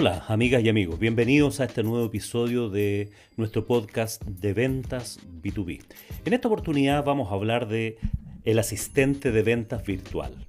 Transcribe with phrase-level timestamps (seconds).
[0.00, 5.82] Hola, amigas y amigos, bienvenidos a este nuevo episodio de nuestro podcast de ventas B2B.
[6.24, 7.98] En esta oportunidad vamos a hablar de
[8.44, 10.46] el asistente de ventas virtual.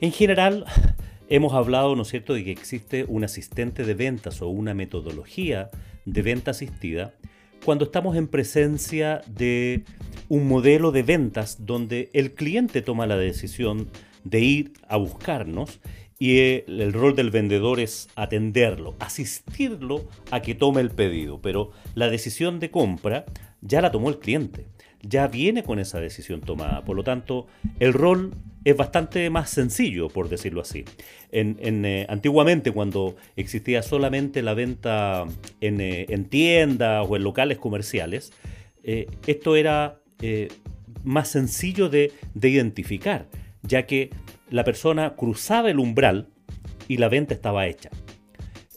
[0.00, 0.66] En general,
[1.28, 5.68] hemos hablado, ¿no es cierto?, de que existe un asistente de ventas o una metodología
[6.04, 7.14] de venta asistida
[7.64, 9.82] cuando estamos en presencia de
[10.28, 13.90] un modelo de ventas donde el cliente toma la decisión
[14.22, 15.80] de ir a buscarnos
[16.20, 22.10] y el rol del vendedor es atenderlo, asistirlo a que tome el pedido, pero la
[22.10, 23.24] decisión de compra
[23.62, 24.66] ya la tomó el cliente,
[25.00, 27.46] ya viene con esa decisión tomada, por lo tanto
[27.78, 28.34] el rol
[28.66, 30.84] es bastante más sencillo, por decirlo así.
[31.32, 31.56] En,
[31.86, 35.24] eh, antiguamente, cuando existía solamente la venta
[35.62, 38.30] en, eh, tiendas o en locales comerciales,
[38.84, 39.96] eh, esto era
[41.02, 43.26] más sencillo de, de identificar,
[43.62, 44.10] ya que
[44.50, 46.28] la persona cruzaba el umbral
[46.88, 47.90] y la venta estaba hecha.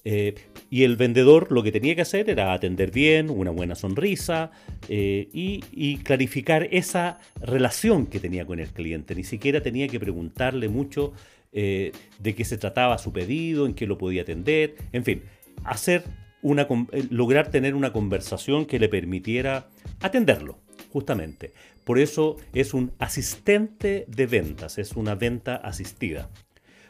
[0.06, 0.36] Eh,
[0.70, 4.50] y el vendedor lo que tenía que hacer era atender bien, una buena sonrisa
[4.90, 9.14] eh, y, clarificar esa relación que tenía con el cliente.
[9.14, 11.14] Ni siquiera tenía que preguntarle mucho
[11.52, 15.22] eh, de qué se trataba su pedido, en qué lo podía atender, en fin,
[15.64, 16.04] hacer
[16.42, 16.68] una,
[17.12, 19.68] lograr tener una conversación que le permitiera
[20.02, 20.58] atenderlo,
[20.92, 21.54] justamente.
[21.84, 26.30] Por eso es un asistente de ventas, es una venta asistida.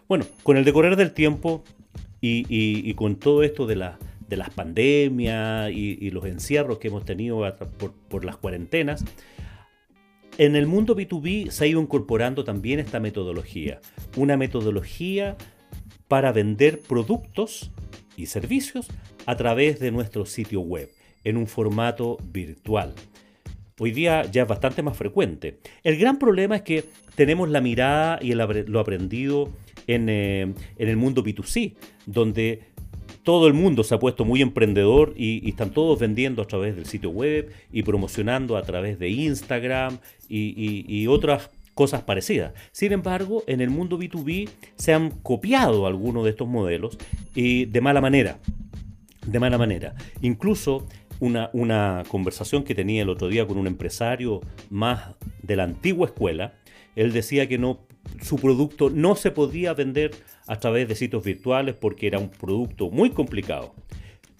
[0.07, 1.63] Bueno, con el decorrer del tiempo
[2.21, 7.43] y, con todo esto de, de las pandemias y, los encierros que hemos tenido
[8.09, 9.03] por, las cuarentenas,
[10.37, 13.81] en el mundo B2B se ha ido incorporando también esta metodología.
[14.17, 15.37] Una metodología
[16.07, 17.71] para vender productos
[18.17, 18.87] y servicios
[19.25, 20.89] a través de nuestro sitio web,
[21.23, 22.93] en un formato virtual.
[23.79, 25.59] Hoy día ya es bastante más frecuente.
[25.83, 26.85] El gran problema es que
[27.15, 29.49] tenemos la mirada y lo aprendido
[29.87, 31.73] en, eh, el mundo B2C,
[32.05, 32.61] donde
[33.23, 36.85] todo el mundo se ha puesto muy emprendedor y, están todos vendiendo a través del
[36.85, 39.97] sitio web y promocionando a través de Instagram
[40.27, 42.53] y, y otras cosas parecidas.
[42.71, 46.97] Sin embargo, en el mundo B2B se han copiado algunos de estos modelos
[47.33, 48.39] y de mala manera.
[49.25, 49.95] De mala manera.
[50.21, 50.87] Incluso
[51.23, 56.53] una, conversación que tenía el otro día con un empresario más de la antigua escuela.
[56.95, 57.79] Él decía que no,
[58.21, 60.11] su producto no se podía vender
[60.47, 63.73] a través de sitios virtuales porque era un producto muy complicado.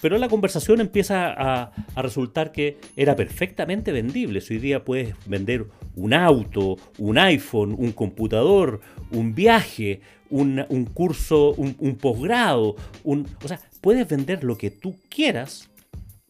[0.01, 4.41] Pero la conversación empieza a, resultar que era perfectamente vendible.
[4.49, 11.95] hoy día puedes vender un auto, un iPhone, un computador, un viaje, un, curso, un,
[11.95, 12.75] posgrado.
[13.05, 15.69] Un, o sea, puedes vender lo que tú quieras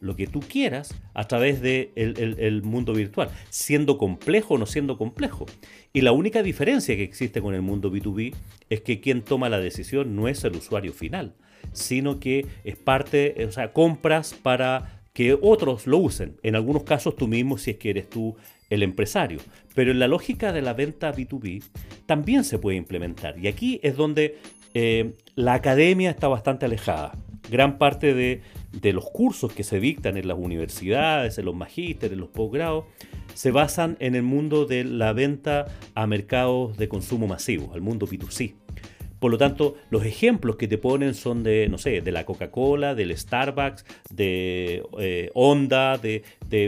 [0.03, 4.65] lo que tú quieras a través del de el, mundo virtual, siendo complejo o no
[4.65, 5.45] siendo complejo.
[5.93, 8.35] Y la única diferencia que existe con el mundo B2B
[8.69, 11.35] es que quien toma la decisión no es el usuario final,
[11.71, 16.37] sino que es parte, o sea, compras para que otros lo usen.
[16.43, 18.35] En algunos casos tú mismo si es que eres tú
[18.69, 19.39] el empresario.
[19.73, 21.63] Pero en la lógica de la venta B2B
[22.05, 23.39] también se puede implementar.
[23.39, 24.37] Y aquí es donde
[24.73, 27.13] eh, la academia está bastante alejada.
[27.49, 28.41] Gran parte de
[28.73, 32.85] de los cursos que se dictan en las universidades, en los magísteres, en los posgrados,
[33.33, 38.07] se basan en el mundo de la venta a mercados de consumo masivo, al mundo
[38.07, 38.55] B2C.
[39.23, 42.93] Por lo tanto, los ejemplos que te ponen son de, no sé, de la Coca-Cola,
[42.93, 46.23] del Starbucks, de eh, Honda, de,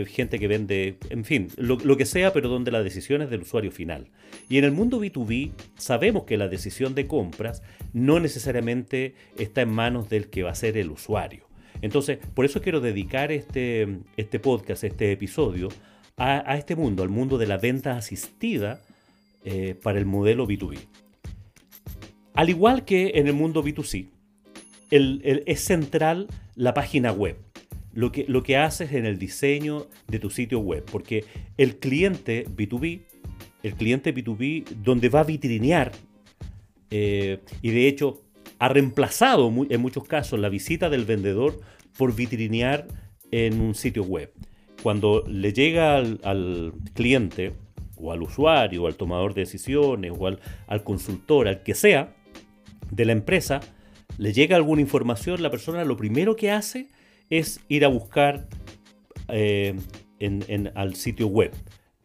[0.06, 3.42] gente que vende, en fin, lo, lo, que sea, pero donde la decisión es del
[3.42, 4.08] usuario final.
[4.48, 7.62] Y en el mundo B2B sabemos que la decisión de compras
[7.92, 11.45] no necesariamente está en manos del que va a ser el usuario.
[11.82, 15.68] Entonces, por eso quiero dedicar este, este podcast, este episodio,
[16.16, 18.80] a, este mundo, al mundo de la venta asistida
[19.44, 20.78] eh, para el modelo B2B.
[22.34, 24.08] Al igual que en el mundo B2C,
[24.90, 27.36] es central la página web.
[27.92, 31.24] Lo que, lo que haces en el diseño de tu sitio web, porque
[31.56, 33.00] el cliente B2B,
[33.62, 35.92] el cliente B2B, donde va a vitrinear,
[36.90, 38.22] eh, y de hecho
[38.58, 41.60] ha reemplazado en muchos casos la visita del vendedor
[41.96, 42.86] por vitrinear
[43.30, 44.32] en un sitio web.
[44.82, 47.54] Cuando le llega al, cliente
[47.96, 52.14] o al usuario o al tomador de decisiones o al, consultor, al que sea,
[52.90, 53.60] de la empresa,
[54.16, 56.88] le llega alguna información, la persona lo primero que hace
[57.30, 58.46] es ir a buscar
[59.28, 59.74] eh,
[60.74, 61.52] al sitio web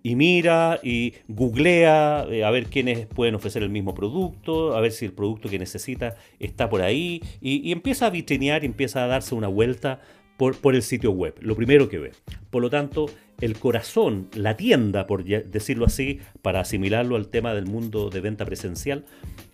[0.04, 4.92] y mira y googlea eh, a ver quiénes pueden ofrecer el mismo producto, a ver
[4.92, 9.08] si el producto que necesita está por ahí y, empieza a vitrinear y empieza a
[9.08, 10.02] darse una vuelta
[10.38, 12.12] por, por, el sitio web, lo primero que ve.
[12.50, 13.06] Por lo tanto,
[13.42, 18.46] el corazón, la tienda, por decirlo así, para asimilarlo al tema del mundo de venta
[18.46, 19.06] presencial,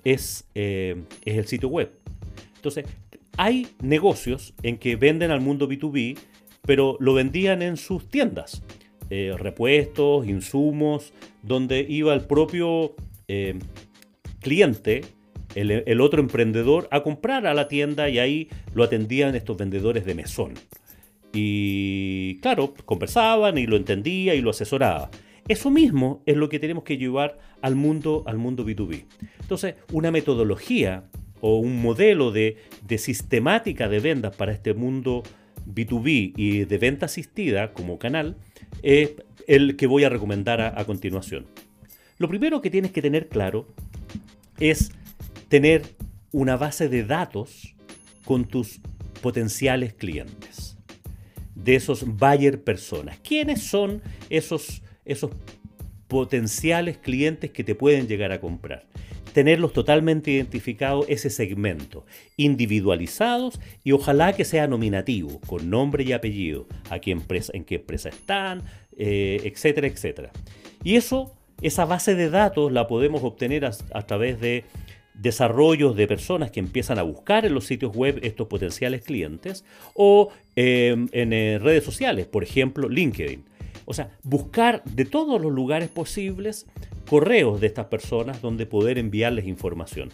[0.03, 1.91] es, eh, es el sitio web.
[2.55, 2.85] Entonces,
[3.37, 6.17] hay negocios en que venden al mundo B2B,
[6.63, 8.63] pero lo vendían en sus tiendas.
[9.09, 12.93] Eh, repuestos, insumos, donde iba el propio
[13.29, 13.57] eh,
[14.41, 15.05] cliente,
[15.55, 20.13] el, otro emprendedor, a comprar a la tienda y ahí lo atendían estos vendedores de
[20.13, 20.53] mesón.
[21.33, 25.09] Y claro, conversaban y lo entendía y lo asesoraba.
[25.47, 29.05] Eso mismo es lo que tenemos que llevar al mundo, al mundo B2B.
[29.39, 31.05] Entonces, una metodología
[31.39, 35.23] o un modelo de, de sistemática de ventas para este mundo
[35.65, 38.35] B2B y de venta asistida como canal
[38.83, 39.11] es
[39.47, 41.45] el que voy a recomendar a, a continuación.
[42.17, 43.67] Lo primero que tienes que tener claro
[44.59, 44.91] es
[45.49, 45.83] tener
[46.31, 47.75] una base de datos
[48.25, 48.81] con tus
[49.21, 50.77] potenciales clientes,
[51.55, 53.19] de esos buyer personas.
[53.19, 55.31] ¿Quiénes son esos, esos
[56.07, 58.85] potenciales clientes que te pueden llegar a comprar?
[59.37, 62.07] Tenerlos totalmente identificados ese segmento,
[62.37, 67.75] individualizados y ojalá que sea nominativo, con nombre y apellido, a qué empresa, en qué
[67.75, 68.63] empresa están,
[68.97, 70.31] eh, etcétera, etcétera.
[70.83, 74.65] Y eso, esa base de datos la podemos obtener a, través de
[75.13, 79.63] desarrollos de personas que empiezan a buscar en los sitios web estos potenciales clientes
[79.93, 83.45] o eh, en eh, redes sociales, por ejemplo LinkedIn.
[83.89, 86.67] O sea, buscar de todos los lugares posibles
[87.09, 90.09] correos de estas personas donde poder enviarles información.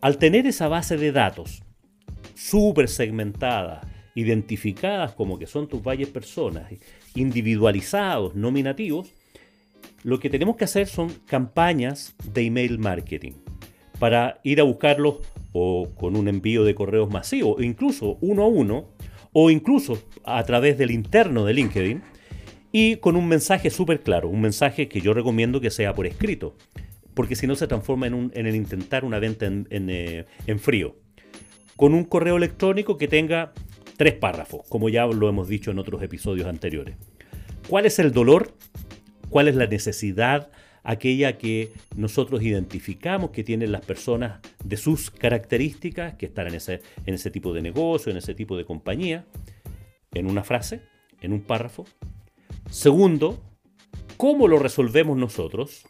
[0.00, 1.62] Al tener esa base de datos
[2.34, 3.82] súper segmentada,
[4.14, 6.72] identificadas como que son tus valles personas,
[7.14, 9.12] individualizados, nominativos,
[10.02, 13.32] lo que tenemos que hacer son campañas de email marketing
[13.98, 15.16] para ir a buscarlos
[15.52, 18.86] o con un envío de correos masivo, incluso uno a uno,
[19.34, 22.02] o incluso a través del interno de LinkedIn,
[22.72, 26.56] y con un mensaje súper claro, un mensaje que yo recomiendo que sea por escrito,
[27.14, 30.58] porque si no se transforma en, en el intentar una venta en, en, eh, en
[30.58, 30.96] frío.
[31.76, 33.52] Con un correo electrónico que tenga
[33.96, 36.96] tres párrafos, como ya lo hemos dicho en otros episodios anteriores.
[37.68, 38.54] ¿Cuál es el dolor?
[39.28, 40.50] ¿Cuál es la necesidad?
[40.84, 46.80] aquella que nosotros identificamos que tienen las personas de sus características, que están en ese,
[47.06, 49.24] en ese tipo de negocio, en ese tipo de compañía,
[50.12, 50.82] en una frase,
[51.20, 51.86] en un párrafo,
[52.72, 53.38] Segundo,
[54.16, 55.84] ¿cómo lo resolvemos nosotros?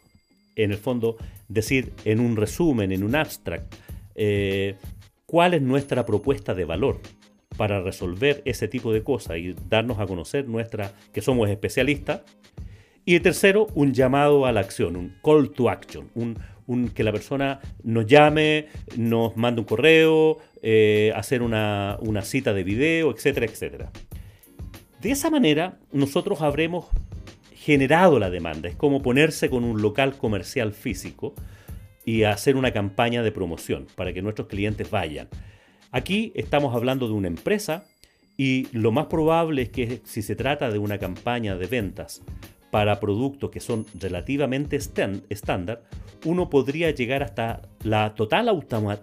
[0.57, 1.15] En el fondo,
[1.47, 3.73] decir en un resumen, en un abstract,
[4.15, 4.75] eh,
[5.25, 6.99] cuál es nuestra propuesta de valor
[7.55, 12.23] para resolver ese tipo de cosas y darnos a conocer nuestra, que somos especialistas.
[13.05, 17.13] Y el tercero, un llamado a la acción, un call to action, un, que la
[17.13, 23.45] persona nos llame, nos mande un correo, eh, hacer una, una cita de video, etcétera,
[23.45, 23.89] etcétera.
[25.03, 26.85] De esa manera, nosotros habremos
[27.53, 28.69] generado la demanda.
[28.69, 31.33] Es como ponerse con un local comercial físico
[32.05, 35.27] y hacer una campaña de promoción para que nuestros clientes vayan.
[35.91, 37.83] Aquí estamos hablando de una empresa
[38.37, 42.23] y lo más probable es que si se trata de una campaña de ventas
[42.71, 45.83] para productos que son relativamente estándar,
[46.23, 48.47] uno podría llegar hasta la total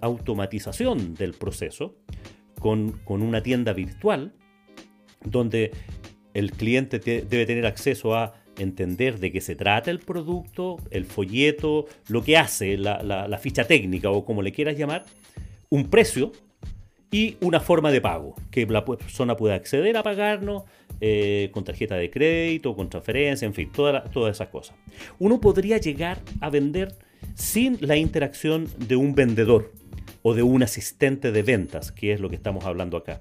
[0.01, 1.95] automatización del proceso
[2.59, 4.33] con, con una tienda virtual
[5.25, 5.73] donde
[6.35, 11.87] el cliente debe tener acceso a entender de qué se trata el producto, el folleto,
[12.09, 15.05] lo que hace, la, ficha técnica o como le quieras llamar,
[15.69, 16.33] un precio
[17.11, 20.63] y una forma de pago, que la persona pueda acceder a pagarnos
[21.01, 24.77] eh, con tarjeta de crédito, con transferencia, en fin, todas esas cosas.
[25.19, 26.95] Uno podría llegar a vender
[27.35, 29.73] sin la interacción de un vendedor
[30.23, 33.21] o de un asistente de ventas, que es lo que estamos hablando acá.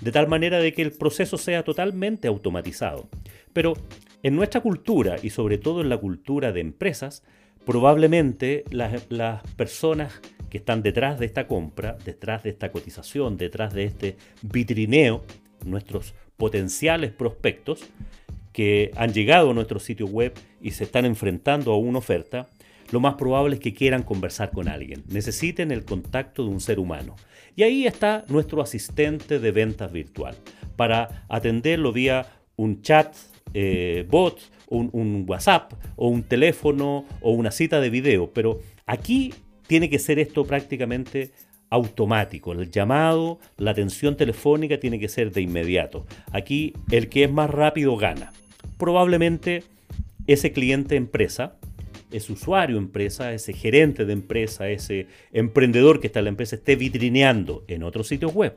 [0.00, 3.08] De tal manera de que el proceso sea totalmente automatizado.
[3.52, 3.74] Pero
[4.22, 7.22] en nuestra cultura y sobre todo en la cultura de empresas,
[7.64, 13.74] probablemente las, las personas que están detrás de esta compra, detrás de esta cotización, detrás
[13.74, 15.24] de este vitrineo,
[15.64, 17.80] nuestros potenciales prospectos,
[18.52, 22.48] que han llegado a nuestro sitio web y se están enfrentando a una oferta,
[22.90, 26.78] lo más probable es que quieran conversar con alguien, necesiten el contacto de un ser
[26.78, 27.16] humano.
[27.54, 30.36] Y ahí está nuestro asistente de ventas virtual,
[30.76, 32.26] para atenderlo vía
[32.56, 33.14] un chat
[33.54, 38.30] eh, bot, un, un WhatsApp o un teléfono o una cita de video.
[38.32, 39.32] Pero aquí
[39.66, 41.30] tiene que ser esto prácticamente
[41.70, 42.52] automático.
[42.52, 46.06] El llamado, la atención telefónica tiene que ser de inmediato.
[46.32, 48.32] Aquí el que es más rápido gana.
[48.78, 49.64] Probablemente
[50.26, 51.56] ese cliente empresa
[52.10, 56.76] ese usuario empresa, ese gerente de empresa, ese emprendedor que está en la empresa esté
[56.76, 58.54] vitrineando en otros sitios web.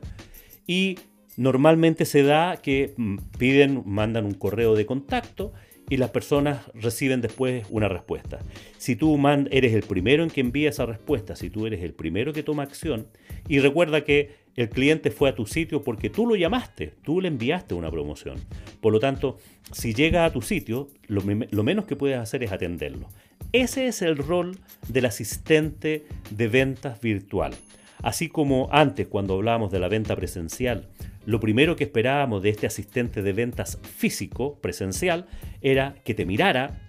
[0.66, 0.98] Y
[1.36, 5.52] normalmente se da que mm, piden, mandan un correo de contacto
[5.90, 8.38] y las personas reciben después una respuesta.
[8.78, 9.18] Si tú
[9.50, 12.62] eres el primero en que envía esa respuesta, si tú eres el primero que toma
[12.62, 13.08] acción,
[13.48, 17.28] y recuerda que el cliente fue a tu sitio porque tú lo llamaste, tú le
[17.28, 18.38] enviaste una promoción.
[18.80, 19.38] Por lo tanto,
[19.72, 23.08] si llega a tu sitio, lo, menos que puedes hacer es atenderlo.
[23.52, 27.52] Ese es el rol del asistente de ventas virtual.
[28.00, 30.88] Así como antes, cuando hablábamos de la venta presencial,
[31.26, 35.26] lo primero que esperábamos de este asistente de ventas físico, presencial,
[35.62, 36.80] era que te mirara,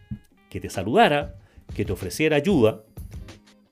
[0.49, 1.35] que te saludara,
[1.75, 2.83] que te ofreciera ayuda.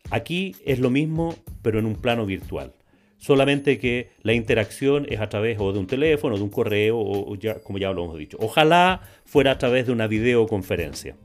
[0.09, 2.73] Aquí es lo mismo, pero en un plano virtual
[3.19, 7.59] solamente que la interacción es a través de un teléfono, de un correo, o, ya,
[7.59, 8.37] como ya lo hemos dicho.
[8.39, 11.15] Ojalá fuera a través de una videoconferencia.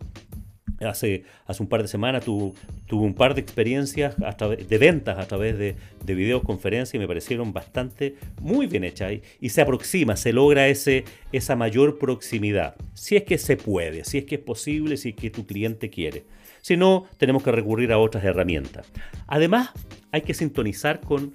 [0.85, 2.55] Hace, hace un par de semanas tuve,
[2.91, 8.17] un par de experiencias de ventas a través de, de videoconferencia y me parecieron bastante
[8.41, 12.75] muy bien hechas y, se aproxima, se logra ese, esa mayor proximidad.
[12.95, 15.91] Si es que se puede, si es que es posible, si es que tu cliente
[15.91, 16.25] quiere.
[16.61, 18.91] Si no, tenemos que recurrir a otras herramientas.
[19.27, 19.71] Además,
[20.13, 21.35] hay que sintonizar con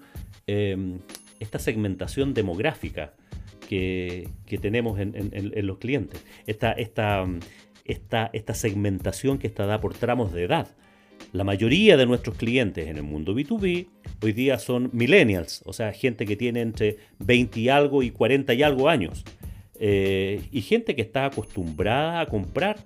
[0.51, 0.97] Em,
[1.39, 3.13] esta segmentación demográfica
[3.67, 4.27] que,
[4.59, 7.23] tenemos en, los clientes, esta, esta,
[7.91, 10.67] esta, segmentación que está dada por tramos de edad.
[11.33, 13.87] La mayoría de nuestros clientes en el mundo B2B
[14.21, 18.53] hoy día son millennials, o sea, gente que tiene entre 20 y algo y 40
[18.53, 19.23] y algo años.
[19.79, 22.79] Eh, y gente que está acostumbrada a comprar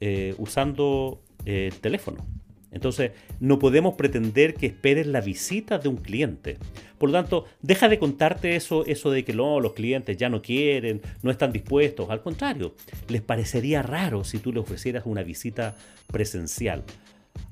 [0.00, 2.26] eh, usando eh, teléfono.
[2.72, 6.56] Entonces, no podemos pretender que esperes la visita de un cliente.
[6.98, 11.02] Por lo tanto, deja de contarte eso, eso de que los clientes ya no quieren,
[11.22, 12.10] no están dispuestos.
[12.10, 12.74] Al contrario,
[13.08, 15.74] les parecería raro si tú le ofrecieras una visita
[16.06, 16.84] presencial.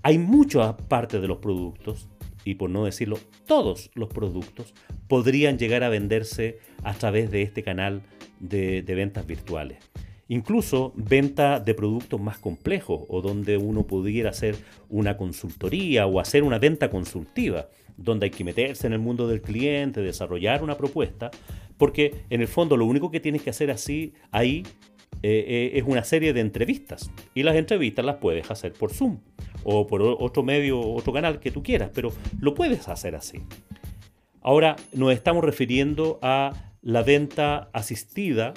[0.02, 2.08] Hay mucha parte de los productos,
[2.44, 4.75] y por no decirlo, todos los productos
[5.08, 8.02] podrían llegar a venderse a través de este canal
[8.38, 9.88] de ventas virtuales.
[10.28, 14.56] Incluso venta de productos más complejos o donde uno pudiera hacer
[14.90, 19.40] una consultoría o hacer una venta consultiva, donde hay que meterse en el mundo del
[19.40, 21.30] cliente, desarrollar una propuesta,
[21.78, 24.64] porque en el fondo lo único que tienes que hacer así ahí
[25.23, 29.18] eh, eh, es una serie de entrevistas y las entrevistas las puedes hacer por Zoom
[29.64, 33.40] o por otro medio, otro canal que tú quieras, pero lo puedes hacer así.
[34.42, 38.54] Ahora nos estamos refiriendo a la venta asistida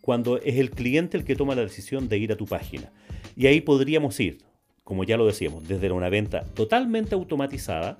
[0.00, 2.92] cuando es el cliente el que toma la decisión de ir a tu página.
[3.36, 4.38] Y ahí podríamos ir,
[4.84, 7.96] como ya lo decíamos, desde una venta totalmente automatizada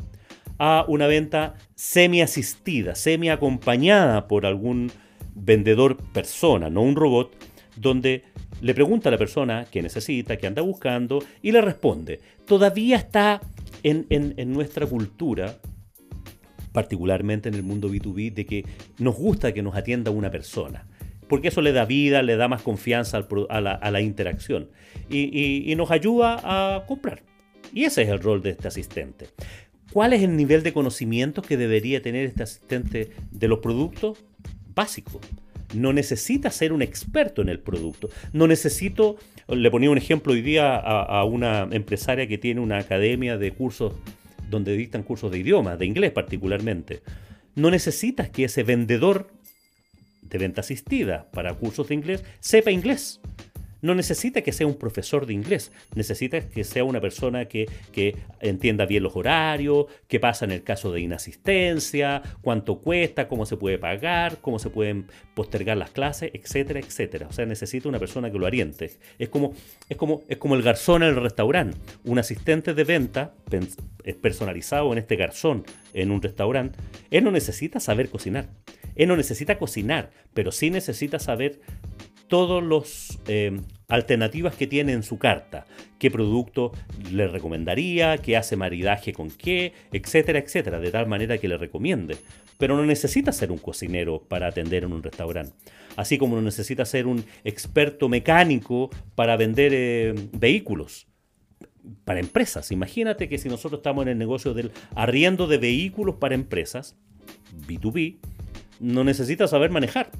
[0.59, 4.90] a una venta semi-asistida, semi-acompañada por algún
[5.35, 7.35] vendedor persona, no un robot,
[7.76, 8.25] donde
[8.61, 12.21] le pregunta a la persona qué necesita, qué anda buscando y le responde.
[12.47, 13.40] Todavía está
[13.83, 15.57] en, en nuestra cultura,
[16.73, 18.66] particularmente en el mundo B2B, de que
[18.99, 20.89] nos gusta que nos atienda una persona
[21.31, 24.69] porque eso le da vida, le da más confianza a, la, interacción
[25.09, 27.23] y, nos ayuda a comprar.
[27.73, 29.29] Y ese es el rol de este asistente.
[29.93, 34.25] ¿Cuál es el nivel de conocimiento que debería tener este asistente de los productos?
[34.75, 35.21] Básico.
[35.73, 38.09] No necesita ser un experto en el producto.
[38.33, 42.79] No necesito, le ponía un ejemplo hoy día a, a una empresaria que tiene una
[42.79, 43.93] academia de cursos
[44.51, 47.03] donde dictan cursos de idioma, de inglés particularmente.
[47.55, 49.31] No necesitas que ese vendedor
[50.31, 53.21] de venta asistida para cursos de inglés sepa inglés.
[53.83, 57.69] No necesita que sea un profesor de inglés, necesita que sea una persona que,
[58.41, 63.57] entienda bien los horarios, qué pasa en el caso de inasistencia, cuánto cuesta, cómo se
[63.57, 67.27] puede pagar, cómo se pueden postergar las clases, etcétera, etcétera.
[67.29, 68.91] O sea, necesita una persona que lo oriente.
[69.19, 69.55] Es como,
[69.89, 71.77] es como, el garzón en el restaurante.
[72.05, 73.35] Un asistente de venta
[74.23, 76.79] personalizado en este garzón en un restaurante,
[77.11, 78.49] él no necesita saber cocinar
[78.95, 81.61] él no necesita cocinar, pero sí necesita saber
[82.31, 85.67] todas las eh, alternativas que tiene en su carta,
[85.99, 86.71] qué producto
[87.13, 92.17] le recomendaría, qué hace maridaje con qué, etcétera, etcétera, de tal manera que le recomiende.
[92.57, 95.53] Pero no necesita ser un cocinero para atender en un restaurante,
[95.97, 101.09] así como no necesita ser un experto mecánico para vender eh, vehículos
[102.05, 102.71] para empresas.
[102.71, 106.97] Imagínate que si nosotros estamos en el negocio del arriendo de vehículos para empresas,
[107.67, 108.19] B2B,
[108.79, 110.11] no necesitas saber manejar,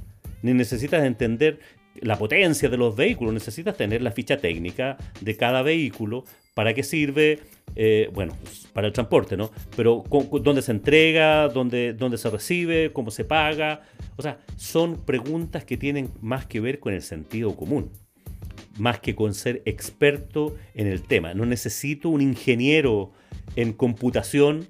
[0.43, 1.61] ni necesitas entender
[1.97, 6.82] la potencia de los vehículos, necesitas tener la ficha técnica de cada vehículo, para qué
[6.82, 7.38] sirve,
[7.76, 9.50] eh, bueno, pues, para el transporte, ¿no?
[9.76, 10.04] Pero
[10.42, 13.82] dónde se entrega, dónde, dónde se recibe, cómo se paga.
[14.16, 17.90] O sea, son preguntas que tienen más que ver con el sentido común,
[18.78, 21.35] más que con ser experto en el tema.
[21.35, 23.12] No necesito un ingeniero
[23.56, 24.68] en computación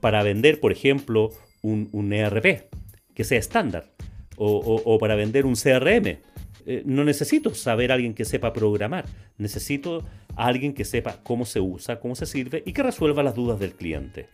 [0.00, 1.30] para vender, por ejemplo,
[1.62, 2.70] un, un ERP
[3.14, 3.92] que sea estándar
[4.36, 6.18] o, para vender un CRM.
[6.66, 9.06] Eh, no necesito saber a alguien que sepa programar,
[9.38, 10.04] necesito
[10.36, 13.58] a alguien que sepa cómo se usa, cómo se sirve y que resuelva las dudas
[13.58, 14.28] del cliente.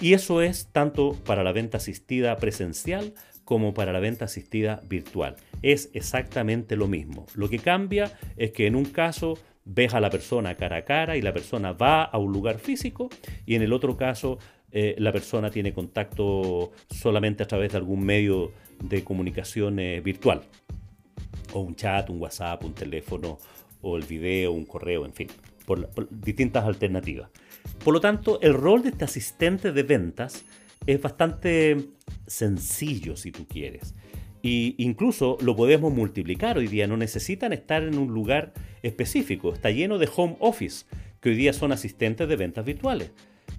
[0.00, 3.14] Y eso es tanto para la venta asistida presencial
[3.44, 5.36] como para la venta asistida virtual.
[5.62, 7.26] Es exactamente lo mismo.
[7.34, 11.16] Lo que cambia es que en un caso ves a la persona cara a cara
[11.16, 13.08] y la persona va a un lugar físico
[13.46, 14.38] y en el otro caso
[14.70, 18.52] eh, la persona tiene contacto solamente a través de algún medio
[18.82, 20.42] de comunicación virtual.
[21.54, 23.38] O un chat, un WhatsApp, un teléfono,
[23.80, 25.28] o el video, un correo, en fin,
[25.64, 27.30] por distintas alternativas.
[27.82, 30.44] Por lo tanto, el rol de este asistente de ventas
[30.86, 31.88] es bastante
[32.26, 33.94] sencillo si tú quieres.
[34.42, 39.70] Y incluso lo podemos multiplicar hoy día, no necesitan estar en un lugar específico, está
[39.70, 40.84] lleno de home office,
[41.20, 43.10] que hoy día son asistentes de ventas virtuales,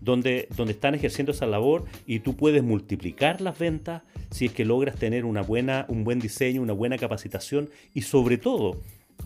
[0.06, 4.64] donde, donde están ejerciendo esa labor y tú puedes multiplicar las ventas si es que
[4.64, 8.80] logras tener una buena, un buen diseño, una buena capacitación y sobre todo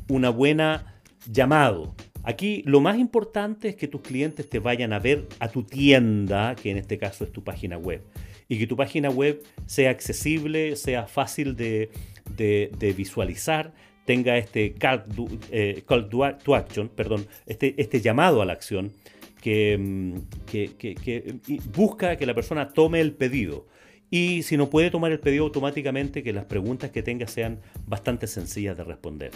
[0.07, 0.95] una buena
[1.29, 1.93] llamado.
[2.23, 6.55] Aquí lo más importante es que tus clientes te vayan a ver a tu tienda,
[6.55, 8.01] que en este caso es tu página web,
[8.47, 11.89] y que tu página web sea accesible, sea fácil de,
[12.95, 13.73] visualizar,
[14.05, 15.05] tenga este call,
[15.51, 15.83] eh,
[16.43, 18.91] to, action, perdón, este, este llamado a la acción
[19.41, 23.67] que, mm, busca que la persona tome el pedido.
[24.11, 28.27] Y si no puede tomar el pedido automáticamente, que las preguntas que tenga sean bastante
[28.27, 29.31] sencillas de responder.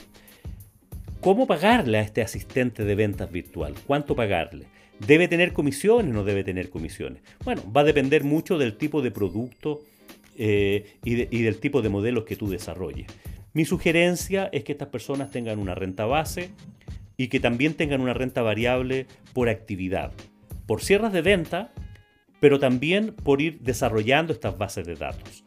[1.21, 3.75] ¿Cómo pagarle a este asistente de ventas virtual?
[3.85, 4.65] ¿Cuánto pagarle?
[5.07, 7.21] ¿Debe tener comisiones o no debe tener comisiones?
[7.45, 9.81] Bueno, va a depender mucho del tipo de producto
[10.37, 13.07] eh, y, del tipo de modelos que tú desarrolles.
[13.53, 16.49] Mi sugerencia es que estas personas tengan una renta base
[17.17, 20.11] y que también tengan una renta variable por actividad,
[20.65, 21.73] por cierres de venta,
[22.39, 25.43] pero también por ir desarrollando estas bases de datos.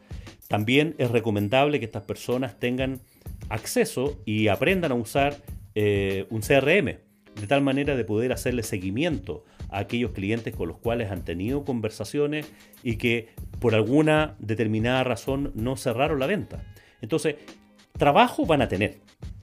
[0.47, 3.01] También es recomendable que estas personas tengan
[3.49, 5.37] acceso y aprendan a usar
[5.75, 10.77] eh, un CRM, de tal manera de poder hacerle seguimiento a aquellos clientes con los
[10.79, 16.63] cuales han tenido conversaciones y que por alguna determinada razón no cerraron la venta.
[17.01, 17.35] Entonces,
[17.97, 18.99] trabajo van a tener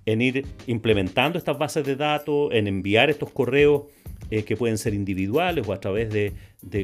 [0.06, 3.84] en ir implementando estas bases de datos, en enviar estos correos
[4.30, 6.32] eh, que pueden ser individuales o a través de,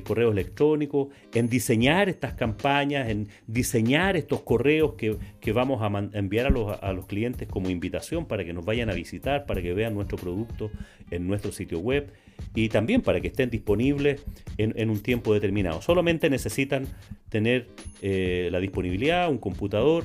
[0.02, 6.46] correos electrónicos, en diseñar estas campañas, en diseñar estos correos que, que vamos a enviar
[6.46, 9.72] a los, a los, clientes como invitación para que nos vayan a visitar, para que
[9.72, 10.70] vean nuestro producto
[11.10, 12.12] en nuestro sitio web
[12.54, 14.22] y también para que estén disponibles
[14.58, 15.80] en, en un tiempo determinado.
[15.80, 16.86] Solamente necesitan
[17.30, 17.68] tener
[18.02, 20.04] eh, la disponibilidad, un computador,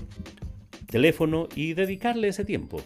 [0.85, 2.81] teléfono y dedicarle ese tiempo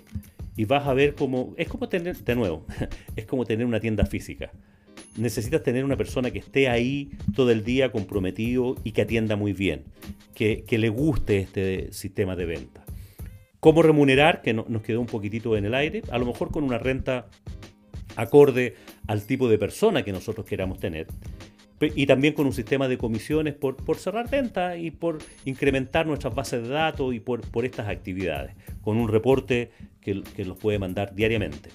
[0.59, 2.65] y vas a ver cómo, es como tener, de nuevo,
[3.15, 4.51] es como tener una tienda física.
[5.15, 9.53] Necesitas tener una persona que esté ahí todo el día comprometido y que atienda muy
[9.53, 9.85] bien,
[10.35, 12.83] que, le guste este sistema de venta.
[13.61, 14.41] ¿Cómo remunerar?
[14.41, 17.29] Que nos quedó un poquitito en el aire, a lo mejor con una renta
[18.17, 18.75] acorde
[19.07, 21.07] al tipo de persona que nosotros queramos tener
[21.81, 26.35] y también con un sistema de comisiones por, por cerrar ventas y por incrementar nuestras
[26.35, 30.79] bases de datos y por, por estas actividades, con un reporte que, que los puede
[30.79, 31.69] mandar diariamente.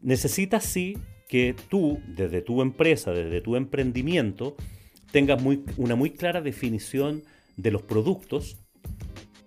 [0.00, 4.56] Necesitas sí que tú, desde tu empresa, desde tu emprendimiento,
[5.12, 7.22] tengas muy, una muy clara definición
[7.56, 8.58] de los productos,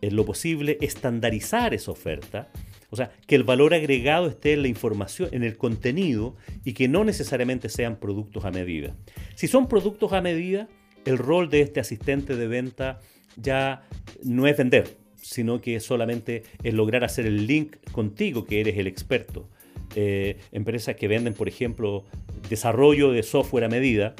[0.01, 2.49] en lo posible estandarizar esa oferta,
[2.91, 6.87] o sea, que el valor agregado esté en la información, en el contenido y que
[6.87, 8.95] no necesariamente sean productos a medida.
[9.35, 10.67] Si son productos a medida,
[11.05, 12.99] el rol de este asistente de venta
[13.35, 13.83] ya
[14.23, 18.87] no es vender, sino que solamente es lograr hacer el link contigo, que eres el
[18.87, 19.49] experto.
[19.95, 22.05] Eh, empresas que venden, por ejemplo,
[22.49, 24.15] desarrollo de software a medida,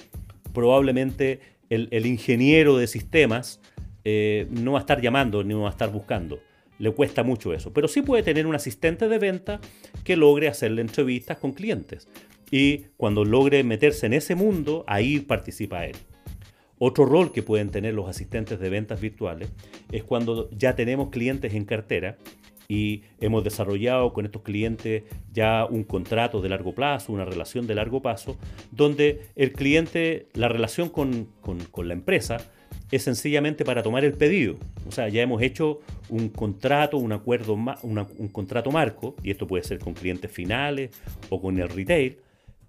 [0.54, 3.60] probablemente el, ingeniero de sistemas
[4.04, 6.40] eh, no va a estar llamando ni va a estar buscando
[6.80, 9.60] le cuesta mucho eso, pero sí puede tener un asistente de venta
[10.04, 12.08] que logre hacerle entrevistas con clientes.
[12.52, 15.96] Y cuando logre meterse en ese mundo, ahí participa él.
[16.78, 19.50] Otro rol que pueden tener los asistentes de ventas virtuales
[19.92, 22.18] es cuando ya tenemos clientes en cartera
[22.68, 27.76] y hemos desarrollado con estos clientes ya un contrato de largo plazo, una relación de
[27.76, 28.38] largo plazo,
[28.72, 32.38] donde el cliente, la relación con, con la empresa,
[32.92, 34.56] es sencillamente para tomar el pedido.
[34.88, 35.80] O sea, ya hemos hecho
[36.10, 40.92] un contrato, un acuerdo, un contrato marco, y esto puede ser con clientes finales
[41.30, 42.18] o con el retail,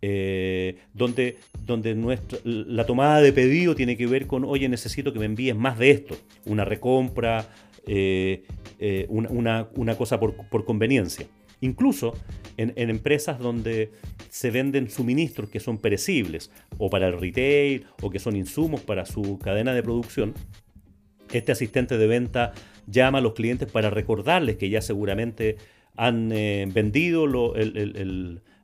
[0.02, 5.18] eh, donde, donde nuestra, la tomada de pedido tiene que ver con, oye, necesito que
[5.18, 7.48] me envíes más de esto, una recompra,
[7.86, 8.42] eh,
[8.78, 11.26] eh, una, cosa por, conveniencia.
[11.60, 12.14] Incluso
[12.56, 13.90] en, empresas donde
[14.28, 19.06] se venden suministros que son perecibles, o para el retail, o que son insumos para
[19.06, 20.34] su cadena de producción,
[21.32, 22.52] este asistente de venta
[22.86, 25.56] llama a los clientes para recordarles que ya seguramente
[25.96, 26.66] han eh,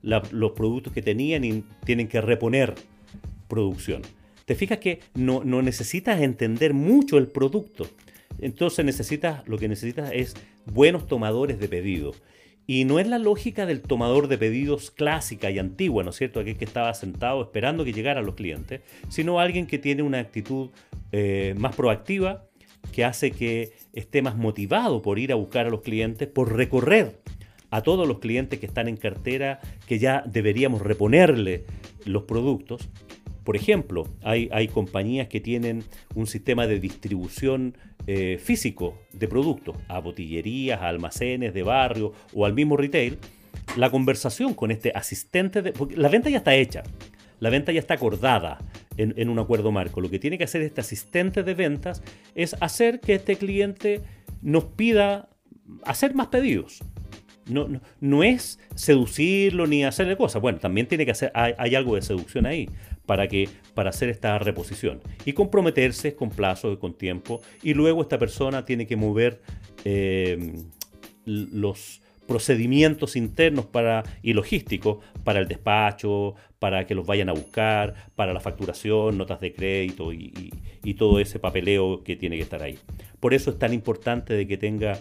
[0.03, 2.75] los productos que tenían y tienen que reponer
[3.49, 4.03] producción.
[4.45, 7.87] te fijas que no, no necesitas entender mucho el producto.
[8.41, 10.35] Entonces necesitas, lo que necesitas es
[10.67, 12.13] buenos tomadores de pedido.
[12.67, 16.41] Y no es la lógica del tomador de pedidos clásica y antigua, ¿no es cierto?
[16.41, 20.71] Aquel que estaba sentado esperando que llegaran los clientes, sino alguien que tiene una actitud
[21.11, 22.47] eh, más proactiva,
[22.93, 27.21] que hace que esté más motivado por ir a buscar a los clientes, por recorrer
[27.73, 31.65] a todos los clientes que están en cartera, que ya deberíamos reponerle
[32.05, 32.91] los productos.
[33.45, 35.83] Por ejemplo, hay, hay compañías que tienen
[36.15, 42.45] un sistema de distribución eh, físico de productos a botillerías, a almacenes de barrio o
[42.45, 43.19] al mismo retail,
[43.77, 46.83] la conversación con este asistente, de, la venta ya está hecha,
[47.41, 48.59] la venta ya está acordada
[48.99, 50.03] en, en, un acuerdo marco.
[50.03, 52.03] Lo que tiene que hacer este asistente de ventas
[52.35, 54.03] es hacer que este cliente
[54.43, 55.31] nos pida
[55.85, 56.83] hacer más pedidos.
[57.53, 57.69] No,
[58.01, 60.43] no, es seducirlo ni hacerle cosas.
[60.43, 62.69] Bueno, también tiene que hacer, hay, algo de seducción ahí
[63.07, 65.01] para, que, para hacer esta reposición.
[65.25, 67.41] Y comprometerse con plazo y con tiempo.
[67.63, 69.41] Y luego esta persona tiene que mover
[69.85, 70.55] eh,
[71.25, 77.95] los procedimientos internos para, y logísticos para el despacho, para que los vayan a buscar,
[78.15, 80.51] para la facturación, notas de crédito y, y,
[80.85, 82.79] y todo ese papeleo que tiene que estar ahí.
[83.21, 84.99] Por eso es tan importante de que tenga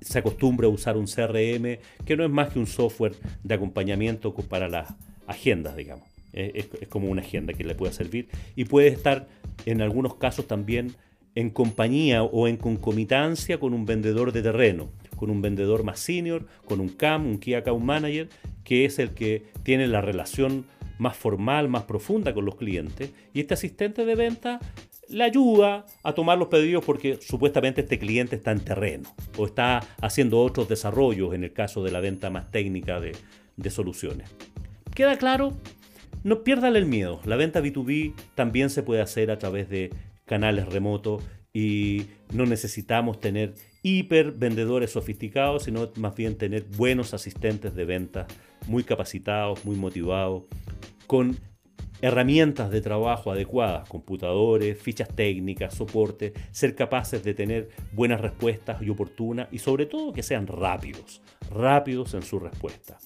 [0.00, 4.34] se acostumbre a usar un CRM, que no es más que un software de acompañamiento
[4.34, 4.94] para las
[5.26, 6.06] agendas, digamos.
[6.32, 9.28] Es, como una agenda que le puede servir y puede estar
[9.66, 10.94] en algunos casos también
[11.34, 16.46] en compañía o en concomitancia con un vendedor de terreno, con un vendedor más senior,
[16.64, 18.28] con un CAM, un Key Account Manager,
[18.62, 20.66] que es el que tiene la relación
[20.98, 23.10] más formal, más profunda con los clientes.
[23.32, 24.60] Y este asistente de venta
[25.10, 29.80] le ayuda a tomar los pedidos porque supuestamente este cliente está en terreno o está
[30.00, 33.16] haciendo otros desarrollos en el caso de la venta más técnica de,
[33.70, 34.30] soluciones.
[34.94, 35.52] ¿Queda claro?
[36.24, 37.20] No pierdan el miedo.
[37.24, 39.90] La venta B2B también se puede hacer a través de
[40.24, 47.74] canales remotos y no necesitamos tener hiper vendedores sofisticados, sino más bien tener buenos asistentes
[47.74, 48.26] de venta
[48.66, 50.44] muy capacitados, muy motivados,
[51.06, 51.38] con
[52.00, 58.90] herramientas de trabajo adecuadas, computadores, fichas técnicas, soporte, ser capaces de tener buenas respuestas y
[58.90, 62.98] oportunas y sobre todo que sean rápidos, rápidos en su respuesta.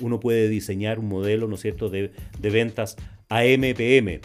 [0.00, 2.96] Uno puede diseñar un modelo, ¿no cierto?, de, de ventas
[3.28, 4.20] AMPM,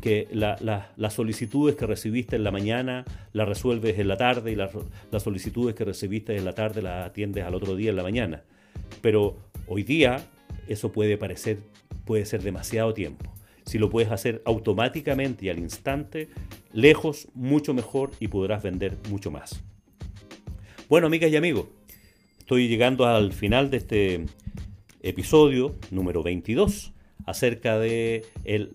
[0.00, 4.52] que las la, la solicitudes que recibiste en la mañana las resuelves en la tarde
[4.52, 4.70] y las,
[5.10, 8.42] las solicitudes que recibiste en la tarde las atiendes al otro día en la mañana.
[9.00, 10.26] Pero hoy día
[10.68, 11.60] eso puede parecer,
[12.04, 13.32] puede ser demasiado tiempo
[13.64, 16.28] si lo puedes hacer automáticamente y al instante,
[16.72, 19.62] lejos, mucho mejor y podrás vender mucho más.
[20.88, 21.66] Bueno, amigas y amigos,
[22.38, 24.26] estoy llegando al final de este
[25.02, 26.92] episodio número 22
[27.26, 28.26] acerca de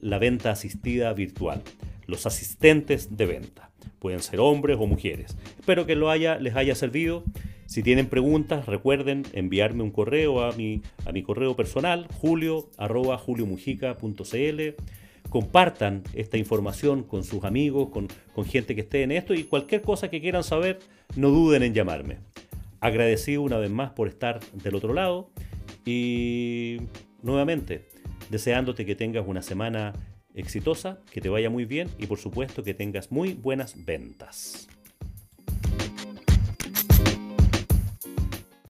[0.01, 1.61] la venta asistida virtual,
[2.07, 3.69] los asistentes de venta.
[3.99, 5.37] Pueden ser hombres o mujeres.
[5.59, 7.23] Espero que lo haya, les haya servido.
[7.65, 12.69] Si tienen preguntas, recuerden enviarme un correo a mi, a mi correo personal, julio.
[15.29, 19.81] Compartan esta información con sus amigos, con, con gente que esté en esto y cualquier
[19.81, 20.79] cosa que quieran saber,
[21.17, 22.19] no duden en llamarme.
[22.79, 25.29] Agradecido una vez más por estar del otro lado
[25.85, 26.77] y
[27.21, 27.89] nuevamente
[28.29, 29.93] deseándote que tengas una semana
[30.37, 34.69] exitosa, que te vaya muy bien y por supuesto que tengas muy buenas ventas.